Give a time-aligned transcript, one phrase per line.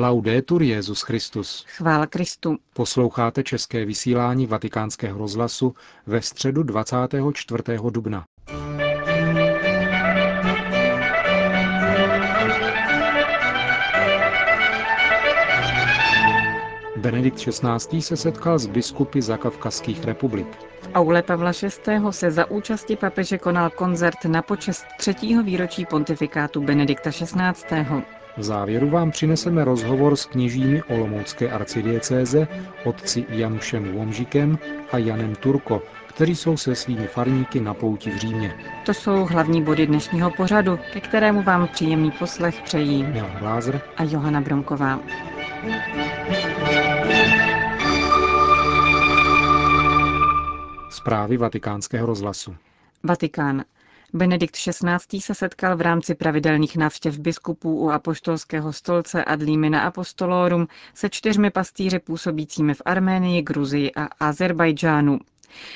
[0.00, 1.64] Laudetur Jezus Christus.
[1.68, 2.56] Chvála Kristu.
[2.72, 5.74] Posloucháte české vysílání Vatikánského rozhlasu
[6.06, 7.62] ve středu 24.
[7.90, 8.24] dubna.
[16.96, 18.02] Benedikt XVI.
[18.02, 20.46] se setkal s biskupy zakavkazských republik.
[20.80, 22.00] V aule Pavla VI.
[22.10, 28.17] se za účasti papeže konal koncert na počest třetího výročí pontifikátu Benedikta XVI.
[28.38, 32.48] V závěru vám přineseme rozhovor s kněžími Olomoucké arcidiecéze,
[32.84, 34.58] otci Janušem Vomžikem
[34.92, 38.54] a Janem Turko, kteří jsou se svými farníky na pouti v Římě.
[38.86, 44.02] To jsou hlavní body dnešního pořadu, ke kterému vám příjemný poslech přejí Milan Glázer a
[44.02, 45.00] Johana Bromková.
[50.90, 52.54] Zprávy vatikánského rozhlasu.
[53.02, 53.64] Vatikán.
[54.14, 55.20] Benedikt XVI.
[55.20, 61.50] se setkal v rámci pravidelných návštěv biskupů u apoštolského stolce ad limina apostolorum se čtyřmi
[61.50, 65.18] pastýři působícími v Arménii, Gruzii a Azerbajdžánu.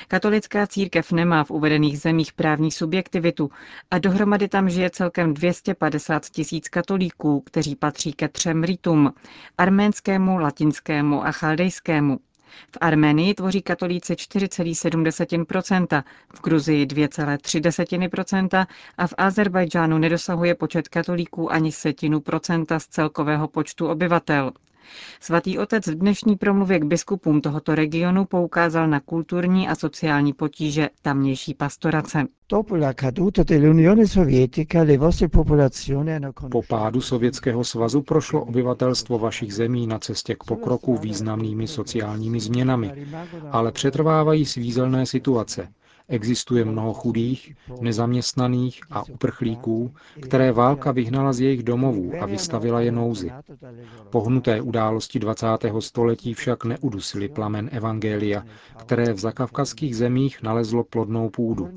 [0.07, 3.49] Katolická církev nemá v uvedených zemích právní subjektivitu
[3.91, 9.13] a dohromady tam žije celkem 250 tisíc katolíků, kteří patří ke třem ritům–
[9.57, 12.19] arménskému, latinskému a chaldejskému.
[12.71, 18.65] V Arménii tvoří katolíci 4,7%, v Gruzii 2,3%
[18.97, 24.51] a v Azerbajdžánu nedosahuje počet katolíků ani setinu procenta z celkového počtu obyvatel.
[25.19, 30.89] Svatý otec v dnešní promluvě k biskupům tohoto regionu poukázal na kulturní a sociální potíže
[31.01, 32.25] tamnější pastorace.
[36.51, 42.91] Po pádu Sovětského svazu prošlo obyvatelstvo vašich zemí na cestě k pokroku významnými sociálními změnami,
[43.51, 45.67] ale přetrvávají svízelné situace,
[46.09, 52.91] Existuje mnoho chudých, nezaměstnaných a uprchlíků, které válka vyhnala z jejich domovů a vystavila je
[52.91, 53.31] nouzi.
[54.09, 55.47] Pohnuté události 20.
[55.79, 58.45] století však neudusily plamen Evangelia,
[58.77, 61.69] které v zakavkazských zemích nalezlo plodnou půdu.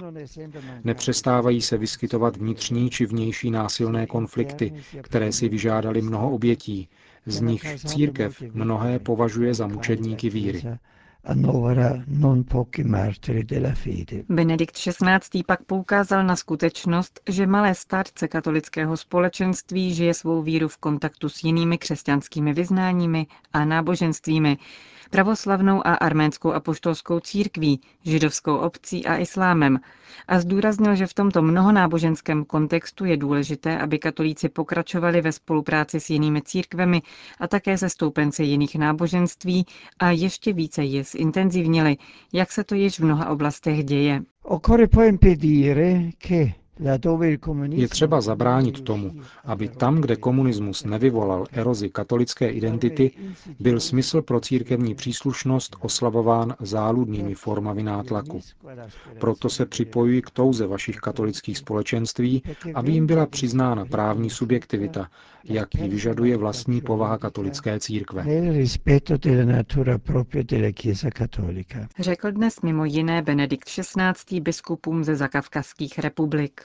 [0.84, 4.72] Nepřestávají se vyskytovat vnitřní či vnější násilné konflikty,
[5.02, 6.88] které si vyžádali mnoho obětí,
[7.26, 10.62] z nich církev mnohé považuje za mučedníky víry
[14.28, 15.42] Benedikt XVI.
[15.46, 21.44] pak poukázal na skutečnost, že malé státce katolického společenství žije svou víru v kontaktu s
[21.44, 24.58] jinými křesťanskými vyznáními a náboženstvími,
[25.10, 29.78] pravoslavnou a arménskou apoštolskou církví, židovskou obcí a islámem
[30.28, 36.10] a zdůraznil, že v tomto mnohonáboženském kontextu je důležité, aby katolíci pokračovali ve spolupráci s
[36.10, 37.02] jinými církvemi
[37.40, 39.66] a také se stoupenci jiných náboženství
[39.98, 41.96] a ještě více je zintenzivnili,
[42.32, 44.22] jak se to již v mnoha oblastech děje.
[44.42, 46.65] Occorre poi impedire che
[47.70, 49.12] je třeba zabránit tomu,
[49.44, 53.10] aby tam, kde komunismus nevyvolal erozi katolické identity,
[53.60, 58.40] byl smysl pro církevní příslušnost oslavován záludnými formami nátlaku.
[59.20, 62.42] Proto se připojuji k touze vašich katolických společenství,
[62.74, 65.08] aby jim byla přiznána právní subjektivita,
[65.48, 68.24] jak ji vyžaduje vlastní povaha katolické církve.
[71.98, 74.40] Řekl dnes mimo jiné Benedikt XVI.
[74.40, 76.60] biskupům ze zakavkazských republik.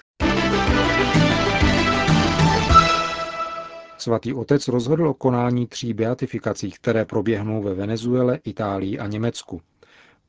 [3.98, 9.62] Svatý otec rozhodl o konání tří beatifikací, které proběhnou ve Venezuele, Itálii a Německu.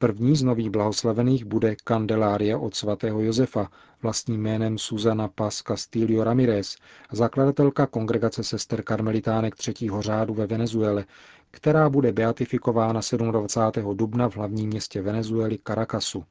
[0.02, 3.68] První z nových blahoslavených bude kandelária od svatého Josefa,
[4.02, 6.76] vlastním jménem Susana Paz Castillo Ramirez,
[7.12, 11.04] zakladatelka kongregace sester karmelitánek třetího řádu ve Venezuele,
[11.50, 13.96] která bude beatifikována 27.
[13.96, 16.24] dubna v hlavním městě Venezuely Caracasu.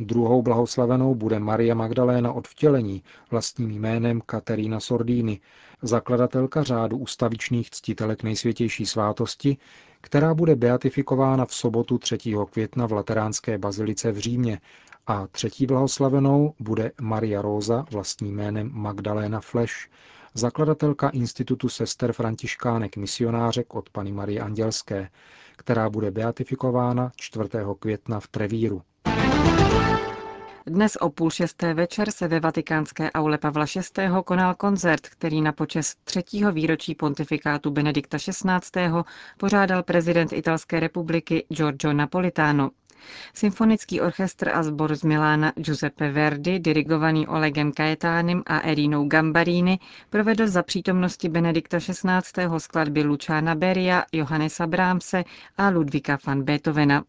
[0.00, 5.40] Druhou blahoslavenou bude Maria Magdaléna od vtělení vlastním jménem Katerína Sordini,
[5.82, 9.56] zakladatelka řádu ustavičných ctitelek nejsvětější svátosti,
[10.00, 12.18] která bude beatifikována v sobotu 3.
[12.50, 14.60] května v Lateránské bazilice v Římě
[15.06, 19.88] a třetí blahoslavenou bude Maria Rosa vlastním jménem Magdaléna Flash,
[20.34, 25.08] zakladatelka Institutu sester františkánek misionářek od Pany Marie Andělské,
[25.56, 27.48] která bude beatifikována 4.
[27.78, 28.82] května v Trevíru.
[30.66, 34.08] Dnes o půl šesté večer se ve vatikánské aule Pavla VI.
[34.24, 38.88] konal koncert, který na počest třetího výročí pontifikátu Benedikta XVI.
[39.38, 42.70] pořádal prezident Italské republiky Giorgio Napolitano.
[43.34, 49.78] Symfonický orchestr a sbor z Milána Giuseppe Verdi, dirigovaný Olegem Caetánem a Erinou Gambarini,
[50.10, 52.58] provedl za přítomnosti Benedikta XVI.
[52.58, 55.24] skladby Luciana Beria, Johannesa Brahmse
[55.56, 57.04] a Ludvika van Beethovena.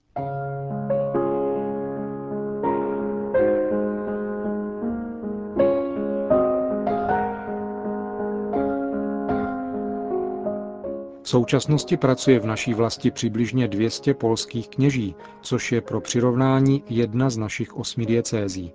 [11.26, 17.30] V současnosti pracuje v naší vlasti přibližně 200 polských kněží, což je pro přirovnání jedna
[17.30, 18.72] z našich osmi diecézí.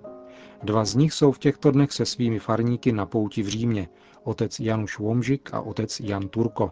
[0.63, 3.89] Dva z nich jsou v těchto dnech se svými farníky na pouti v Římě,
[4.23, 6.71] otec Januš Vomžik a otec Jan Turko.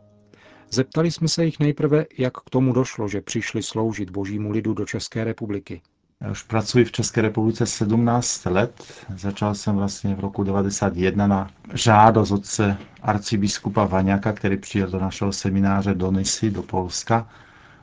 [0.71, 4.85] Zeptali jsme se jich nejprve, jak k tomu došlo, že přišli sloužit božímu lidu do
[4.85, 5.81] České republiky.
[6.23, 8.83] Já už pracuji v České republice 17 let.
[9.17, 15.33] Začal jsem vlastně v roku 91 na žádost otce arcibiskupa Vaňaka, který přijel do našeho
[15.33, 17.27] semináře do Nisy, do Polska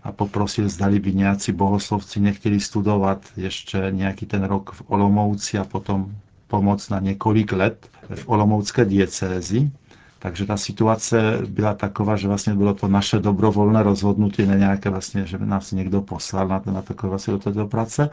[0.05, 5.65] a poprosil, zdali by nějací bohoslovci nechtěli studovat ještě nějaký ten rok v Olomouci a
[5.65, 6.15] potom
[6.47, 9.71] pomoc na několik let v Olomoucké diecézi.
[10.19, 15.27] Takže ta situace byla taková, že vlastně bylo to naše dobrovolné rozhodnutí, ne nějaké vlastně,
[15.27, 18.11] že by nás někdo poslal na, na takové vlastně do této práce.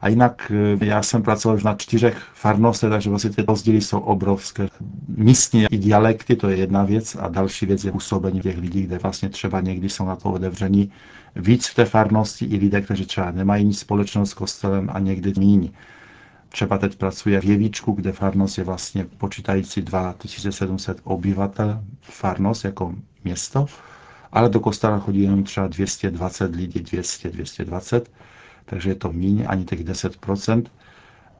[0.00, 3.98] A jinak eh, já jsem pracoval už na čtyřech farnostech, takže vlastně ty rozdíly jsou
[3.98, 4.68] obrovské.
[5.08, 8.98] Místní i dialekty, to je jedna věc, a další věc je působení těch lidí, kde
[8.98, 10.92] vlastně třeba někdy jsou na to otevření
[11.36, 15.32] víc v té farnosti i lidé, kteří třeba nemají nic společného s kostelem a někdy
[15.38, 15.72] míní.
[16.54, 23.66] Třeba teď pracuje v Jevíčku, kde farnost je vlastně počítající 2700 obyvatel, farnost jako město,
[24.32, 28.10] ale do kostela chodí jenom třeba 220 lidí, 200, 220,
[28.64, 30.64] takže je to míň, ani těch 10%.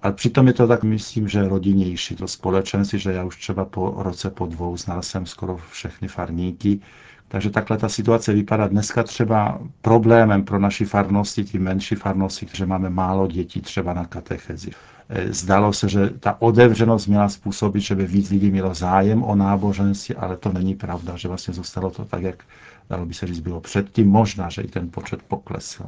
[0.03, 3.95] Ale přitom je to tak, myslím, že rodinnější to společenství, že já už třeba po
[3.99, 6.81] roce, po dvou znal jsem skoro všechny farníky,
[7.29, 12.67] takže takhle ta situace vypadá dneska třeba problémem pro naši farnosti, ty menší farnosti, že
[12.67, 14.71] máme málo dětí třeba na katechezi.
[15.09, 19.35] E, zdalo se, že ta otevřenost měla způsobit, že by víc lidí mělo zájem o
[19.35, 22.45] náboženství, ale to není pravda, že vlastně zůstalo to tak, jak
[22.91, 24.09] dalo by se říct, bylo předtím.
[24.09, 25.85] Možná, že i ten počet poklesl.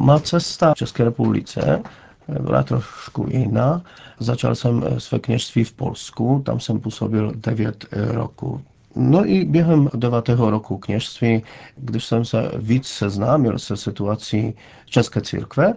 [0.00, 1.82] Má cesta v České republice
[2.28, 3.82] byla trošku jiná.
[4.18, 8.62] Začal jsem své kněžství v Polsku, tam jsem působil 9 roku.
[9.00, 11.42] No i během devátého roku kněžství,
[11.76, 14.54] když jsem se víc seznámil se situací
[14.86, 15.74] České církve,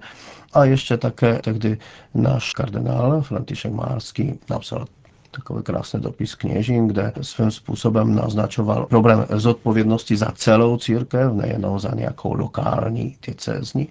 [0.53, 1.77] a ještě také tehdy
[2.13, 4.85] náš kardinál František Márský napsal
[5.31, 11.91] takový krásný dopis kněžím, kde svým způsobem naznačoval problém zodpovědnosti za celou církev, nejenom za
[11.95, 13.87] nějakou lokální diecézní.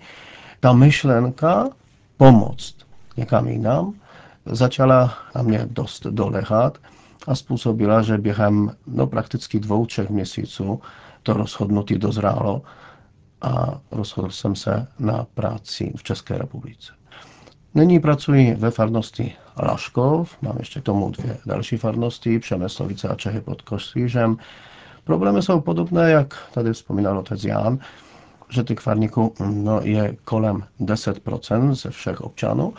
[0.61, 1.69] Ta myšlenka
[2.17, 2.75] pomoct
[3.17, 3.95] někam jinam
[4.47, 6.79] začala na mě dost dolehat
[7.27, 10.81] a způsobila, že během no, prakticky dvou, třech měsíců
[11.23, 12.63] to rozhodnutí dozrálo
[13.43, 16.93] a rozhodl jsem se na práci v České republice.
[17.75, 19.33] Nyní pracuji ve farnosti
[19.63, 24.37] Laškov, mám ještě k tomu dvě další farnosti, Přemyslovice a Čehy pod Kostřížem.
[25.05, 27.79] Problémy jsou podobné, jak tady vzpomínal otec Jan,
[28.49, 32.75] že těch farníků no, je kolem 10% ze všech občanů,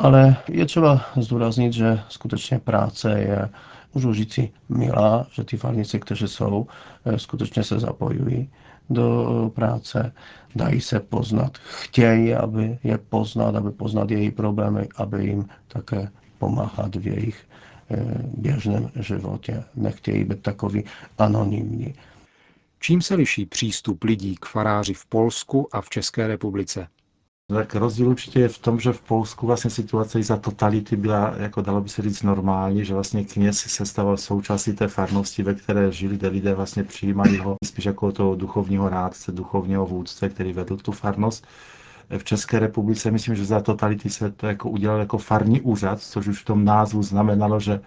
[0.00, 3.48] ale je třeba zdůraznit, že skutečně práce je,
[3.94, 6.66] můžu říct si, milá, že ty farníci, kteří jsou,
[7.04, 8.50] eh, skutečně se zapojují
[8.90, 10.12] do práce,
[10.56, 16.08] dají se poznat, chtějí, aby je poznat, aby poznat její problémy, aby jim také
[16.38, 17.48] pomáhat v jejich
[17.90, 18.04] eh,
[18.36, 19.64] běžném životě.
[19.74, 20.84] Nechtějí být takový
[21.18, 21.94] anonymní.
[22.78, 26.88] Čím se liší přístup lidí k faráři v Polsku a v České republice?
[27.54, 31.34] Tak rozdíl určitě je v tom, že v Polsku vlastně situace i za totality byla,
[31.36, 35.54] jako dalo by se říct, normální, že vlastně kněz se stával součástí té farnosti, ve
[35.54, 40.52] které žili, kde lidé vlastně přijímali ho spíš jako toho duchovního rádce, duchovního vůdce, který
[40.52, 41.46] vedl tu farnost.
[42.18, 46.26] V České republice myslím, že za totality se to jako udělal jako farní úřad, což
[46.26, 47.80] už v tom názvu znamenalo, že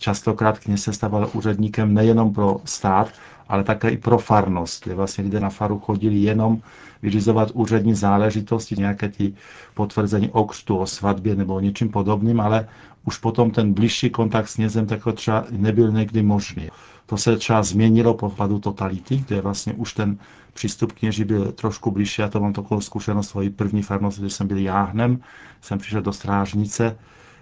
[0.00, 3.08] častokrát kněz se stával úředníkem nejenom pro stát,
[3.48, 6.62] ale také i pro farnost, kde vlastně lidé na faru chodili jenom
[7.02, 9.34] vyřizovat úřední záležitosti, nějaké ty
[9.74, 12.68] potvrzení o křtu, o svatbě nebo o něčím podobným, ale
[13.04, 16.68] už potom ten blížší kontakt s knězem tak třeba nebyl někdy možný.
[17.06, 20.18] To se třeba změnilo po padu totality, kde vlastně už ten
[20.52, 22.22] přístup kněží byl trošku blížší.
[22.22, 25.20] Já to mám takovou zkušenost svojí první farnosti, když jsem byl jáhnem,
[25.60, 26.96] jsem přišel do strážnice,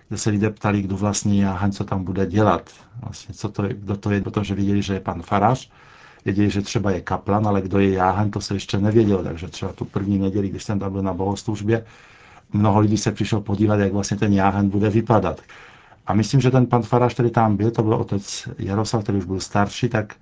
[0.08, 2.70] kde se lidé ptali, kdo vlastně jáhaň, co tam bude dělat.
[3.02, 5.70] Vlastně, co to je, kdo to je, protože viděli, že je pan farář
[6.24, 9.22] věděli, že třeba je kaplan, ale kdo je jáhen, to se ještě nevědělo.
[9.22, 11.84] Takže třeba tu první neděli, když jsem tam byl na bohoslužbě,
[12.52, 15.40] mnoho lidí se přišlo podívat, jak vlastně ten jáhen bude vypadat.
[16.06, 19.24] A myslím, že ten pan farář, který tam byl, to byl otec Jaroslav, který už
[19.24, 20.16] byl starší, tak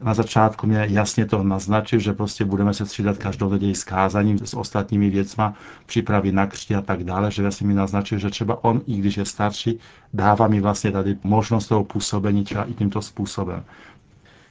[0.00, 4.38] na začátku mě jasně to naznačil, že prostě budeme se střídat každou neděli s kázaním,
[4.38, 5.54] s ostatními věcma,
[5.86, 9.16] připravy na křti a tak dále, že vlastně mi naznačil, že třeba on, i když
[9.16, 9.78] je starší,
[10.14, 13.64] dává mi vlastně tady možnost toho působení třeba i tímto způsobem.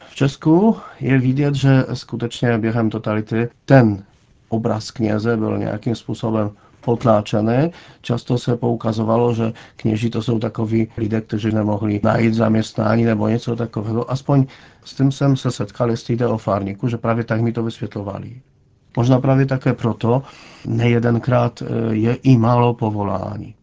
[0.09, 4.03] V Česku je vidět, že skutečně během totality ten
[4.49, 6.51] obraz kněze byl nějakým způsobem
[6.85, 7.69] potláčené.
[8.01, 13.55] Často se poukazovalo, že kněží to jsou takoví lidé, kteří nemohli najít zaměstnání nebo něco
[13.55, 14.11] takového.
[14.11, 14.45] Aspoň
[14.85, 18.41] s tím jsem se setkal, jestli jde o fárníku, že právě tak mi to vysvětlovali.
[18.97, 20.23] Možná právě také proto,
[20.65, 21.65] nejedenkrát e,
[21.95, 23.55] je i málo povolání.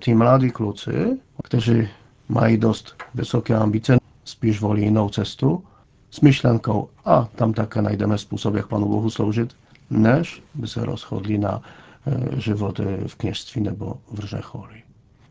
[0.00, 1.88] Ti mladí kluci, kteří
[2.28, 5.62] mají dost vysoké ambice, spíš volí jinou cestu
[6.10, 9.54] s myšlenkou a tam také najdeme způsob, jak Panu Bohu sloužit,
[9.90, 11.62] než by se rozhodli na
[12.10, 14.82] e, život v kněžství nebo v řecholi.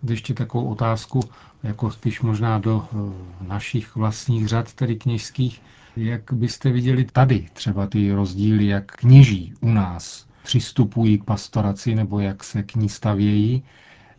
[0.09, 1.19] Ještě takovou otázku,
[1.63, 5.61] jako spíš možná do e, našich vlastních řad, tedy kněžských.
[5.95, 12.19] Jak byste viděli tady třeba ty rozdíly, jak kněží u nás přistupují k pastoraci nebo
[12.19, 13.63] jak se k ní stavějí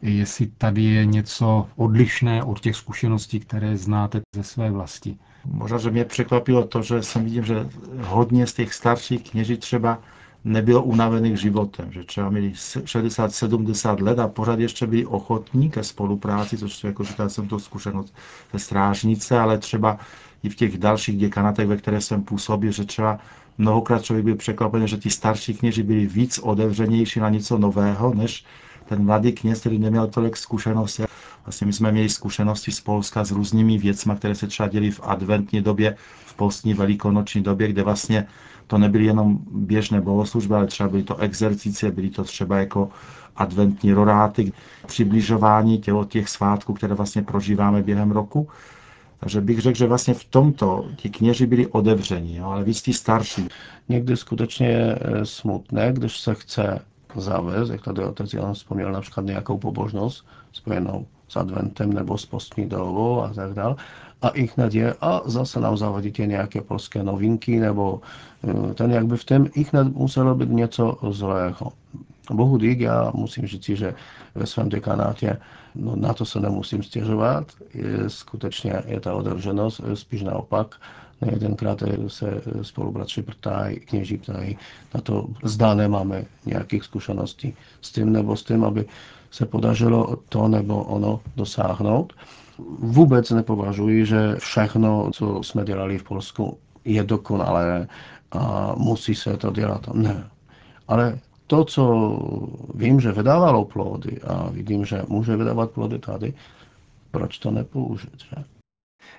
[0.02, 5.16] jestli tady je něco odlišné od těch zkušeností, které znáte ze své vlasti.
[5.44, 7.68] Možná, že mě překvapilo to, že jsem vidím, že
[8.00, 9.98] hodně z těch starších kněží třeba
[10.44, 16.58] nebylo unavených životem, že třeba měli 60-70 let a pořád ještě byli ochotní ke spolupráci,
[16.58, 18.14] což jako říkal jsem to zkušenost
[18.52, 19.98] ze strážnice, ale třeba
[20.42, 23.18] i v těch dalších děkanatech, ve které jsem působil, že třeba
[23.58, 28.44] mnohokrát člověk byl překvapený, že ti starší kněži byli víc otevřenější na něco nového, než
[28.88, 31.02] ten mladý kněz, který neměl tolik zkušeností.
[31.44, 35.00] Vlastně my jsme měli zkušenosti z Polska s různými věcmi, které se třeba děli v
[35.02, 38.26] adventní době, v postní velikonoční době, kde vlastně
[38.70, 42.88] to nebyly jenom běžné bohoslužby, ale třeba byly to exercice, byly to třeba jako
[43.36, 44.52] adventní roráty,
[44.86, 48.48] přibližování těch, těch svátků, které vlastně prožíváme během roku.
[49.20, 52.92] Takže bych řekl, že vlastně v tomto ti kněži byli otevření, jo, ale víc ti
[52.92, 53.48] starší.
[53.88, 56.80] Někdy skutečně je eh, smutné, když se chce
[57.16, 62.66] zavést, jak tady otec Jan vzpomněl, například nějakou pobožnost spojenou s adventem nebo s postní
[62.66, 63.76] dobou a tak dále.
[64.22, 68.00] A ich hned je, a zase nám zavadíte nějaké polské novinky, nebo
[68.44, 71.72] eh, ten jakby v tom ich hned muselo být něco zlého.
[72.30, 73.94] Bohu dík, já musím říct, že
[74.34, 75.36] ve svém dekanátě
[75.74, 77.46] no, na to se nemusím stěžovat.
[77.74, 80.74] Je, skutečně je ta odevřenost, spíš naopak
[81.26, 84.58] Jedenkrát se spolubratři ptají, kněží ptají
[84.94, 88.86] na to, zda nemáme nějakých zkušeností s tím nebo s tím, aby
[89.30, 92.12] se podařilo to nebo ono dosáhnout.
[92.78, 97.88] Vůbec nepovažuji, že všechno, co jsme dělali v Polsku, je dokonalé
[98.32, 99.88] a musí se to dělat.
[99.94, 100.30] Ne.
[100.88, 101.82] Ale to, co
[102.74, 106.34] vím, že vydávalo plody a vidím, že může vydávat plody tady,
[107.10, 108.18] proč to nepoužít?
[108.18, 108.44] Že?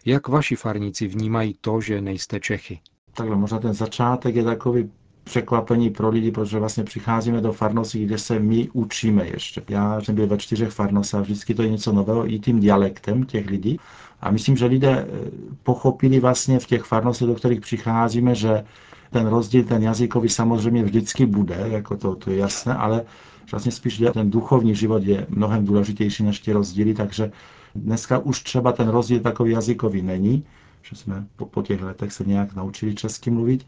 [0.06, 2.80] Jak vaši farníci vnímají to, že nejste Čechy?
[3.14, 4.92] Takhle, možná ten začátek je takový
[5.24, 9.62] překvapení pro lidi, protože vlastně přicházíme do farnosti, kde se my učíme ještě.
[9.70, 13.24] Já jsem byl ve čtyřech farnostech a vždycky to je něco nového i tím dialektem
[13.24, 13.80] těch lidí.
[14.22, 15.30] A myslím, že lidé eh,
[15.64, 18.64] pochopili vlastně v těch farnostech, do kterých přicházíme, že
[19.12, 23.04] ten rozdíl, ten jazykový samozřejmě vždycky bude, jako to, to je jasné, ale
[23.52, 27.32] vlastně spíš ten duchovní život je mnohem důležitější než ty rozdíly, takže
[27.76, 30.46] Dneska už třeba ten rozdíl takový jazykový není,
[30.82, 33.68] že jsme po, po těch letech se nějak naučili česky mluvit,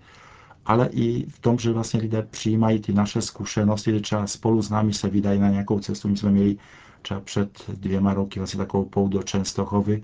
[0.66, 4.70] ale i v tom, že vlastně lidé přijímají ty naše zkušenosti, že třeba spolu s
[4.70, 6.08] námi se vydají na nějakou cestu.
[6.08, 6.58] My jsme měli
[7.02, 10.04] třeba před dvěma roky vlastně takovou pout do Čenstochovy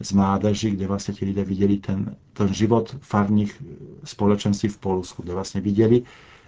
[0.00, 3.62] z mládeži, kde vlastně ti lidé viděli ten, ten život farních
[4.04, 6.02] společenství v Polsku, kde vlastně viděli,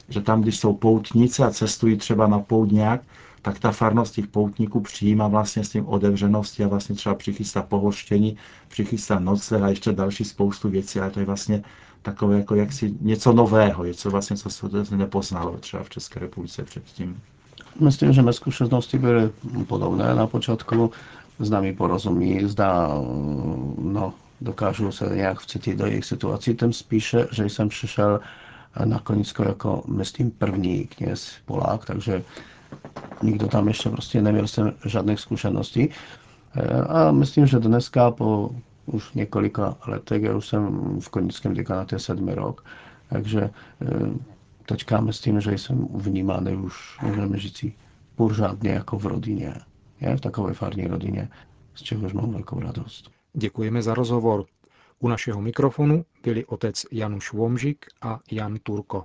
[0.09, 3.01] že tam, když jsou poutníci a cestují třeba na poutňák,
[3.43, 8.37] tak ta farnost těch poutníků přijímá vlastně s tím otevřenosti a vlastně třeba přichystá pohoštění,
[8.69, 11.63] přichystá noce a ještě další spoustu věcí, ale to je vlastně
[12.07, 17.21] takové jako jaksi něco nového, něco vlastně, co se nepoznalo třeba v České republice předtím.
[17.81, 19.31] Myslím, že mé zkušenosti byly
[19.67, 20.91] podobné na počátku.
[21.39, 22.89] S námi porozumí, zda
[23.79, 28.21] no, dokážu se nějak vcítit do jejich situací, tím spíše, že jsem přišel
[28.85, 32.23] na Konisko jako, myslím, první kněz Polák, takže
[33.23, 35.89] nikdo tam ještě prostě neměl jsem žádných zkušeností.
[36.89, 38.51] A myslím, že dneska po
[38.87, 40.67] už několika letech, já už jsem
[41.01, 42.65] v konickém dekanátě sedmý rok,
[43.09, 43.51] takže e,
[44.67, 47.65] teďka myslím, že jsem vnímaný už, můžeme říct,
[48.17, 49.55] pořádně jako v rodině,
[50.01, 51.29] je, v takové farní rodině,
[51.75, 53.11] z čehož mám velkou radost.
[53.33, 54.45] Děkujeme za rozhovor.
[54.99, 59.05] U našeho mikrofonu byli otec Januš Vomžik a Jan Turko.